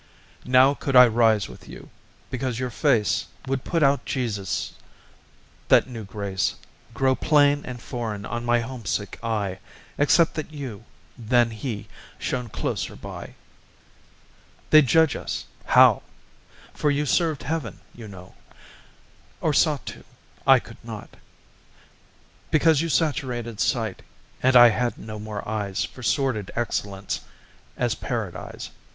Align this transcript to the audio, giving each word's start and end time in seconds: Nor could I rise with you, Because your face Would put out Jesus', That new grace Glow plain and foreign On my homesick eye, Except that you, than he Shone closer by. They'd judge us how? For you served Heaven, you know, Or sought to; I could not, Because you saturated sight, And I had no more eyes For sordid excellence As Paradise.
Nor 0.45 0.75
could 0.75 0.95
I 0.95 1.05
rise 1.05 1.47
with 1.47 1.69
you, 1.69 1.91
Because 2.31 2.57
your 2.57 2.71
face 2.71 3.27
Would 3.45 3.63
put 3.63 3.83
out 3.83 4.03
Jesus', 4.03 4.73
That 5.67 5.87
new 5.87 6.05
grace 6.05 6.55
Glow 6.95 7.13
plain 7.13 7.61
and 7.67 7.79
foreign 7.79 8.25
On 8.25 8.43
my 8.43 8.61
homesick 8.61 9.19
eye, 9.21 9.59
Except 9.99 10.33
that 10.33 10.51
you, 10.51 10.85
than 11.19 11.51
he 11.51 11.87
Shone 12.17 12.49
closer 12.49 12.95
by. 12.95 13.35
They'd 14.71 14.87
judge 14.87 15.15
us 15.15 15.45
how? 15.65 16.01
For 16.73 16.89
you 16.89 17.05
served 17.05 17.43
Heaven, 17.43 17.79
you 17.93 18.07
know, 18.07 18.33
Or 19.39 19.53
sought 19.53 19.85
to; 19.85 20.03
I 20.47 20.57
could 20.57 20.83
not, 20.83 21.11
Because 22.49 22.81
you 22.81 22.89
saturated 22.89 23.59
sight, 23.59 24.01
And 24.41 24.55
I 24.55 24.69
had 24.69 24.97
no 24.97 25.19
more 25.19 25.47
eyes 25.47 25.85
For 25.85 26.01
sordid 26.01 26.49
excellence 26.55 27.19
As 27.77 27.93
Paradise. 27.93 28.71